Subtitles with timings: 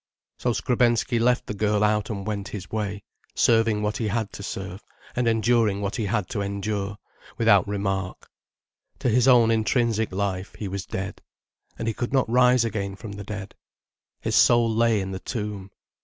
[0.39, 3.03] So Skrebensky left the girl out and went his way,
[3.35, 4.81] serving what he had to serve,
[5.15, 6.97] and enduring what he had to endure,
[7.37, 8.27] without remark.
[8.97, 11.21] To his own intrinsic life, he was dead.
[11.77, 13.53] And he could not rise again from the dead.
[14.19, 15.69] His soul lay in the tomb.